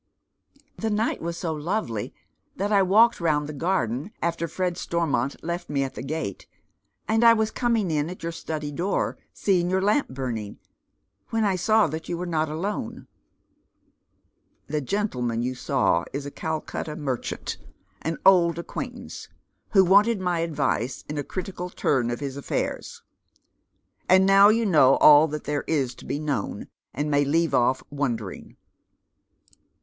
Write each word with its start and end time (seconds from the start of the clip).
The 0.77 0.89
night 0.89 1.21
was 1.21 1.37
so 1.37 1.53
lovely, 1.53 2.11
that 2.55 2.71
I 2.73 2.81
walked 2.81 3.21
round 3.21 3.45
the 3.47 3.53
garden 3.53 4.11
A 4.23 4.25
Mysterious 4.33 4.37
Visitor. 4.37 4.47
107 4.47 4.49
tffeer 4.49 4.55
Fred 4.55 4.77
Stormont 4.77 5.43
left 5.43 5.69
me 5.69 5.83
at 5.83 5.93
the 5.93 6.01
gate, 6.01 6.47
and 7.07 7.23
I 7.23 7.33
was 7.33 7.51
coming 7.51 7.91
in 7.91 8.09
at 8.09 8.23
your 8.23 8.31
study 8.31 8.71
door, 8.71 9.19
seeing 9.31 9.69
your 9.69 9.79
lamp 9.83 10.09
burning, 10.09 10.57
when 11.29 11.43
I 11.43 11.55
saw 11.55 11.85
that 11.85 12.09
you 12.09 12.15
v.ere 12.17 12.25
not 12.25 12.49
alone." 12.49 13.05
"The 14.65 14.81
gentleman 14.81 15.43
you 15.43 15.53
saw 15.53 16.05
is 16.13 16.25
a 16.25 16.31
Calcutta 16.31 16.95
merchant, 16.95 17.57
an 18.01 18.17
old 18.25 18.57
acquaintance, 18.57 19.29
who 19.73 19.85
wanted 19.85 20.19
my 20.19 20.39
advice 20.39 21.03
in 21.07 21.19
a 21.19 21.23
critical 21.23 21.69
turn 21.69 22.09
of 22.09 22.21
his 22.21 22.37
ail'airs. 22.39 23.03
And 24.09 24.25
now 24.25 24.49
you 24.49 24.65
know 24.65 24.95
all 24.95 25.27
that 25.27 25.43
there 25.43 25.63
is 25.67 25.93
to 25.93 26.05
be 26.05 26.17
known, 26.19 26.69
and 26.91 27.11
may 27.11 27.23
leave 27.23 27.53
off 27.53 27.83
wondering." 27.91 28.57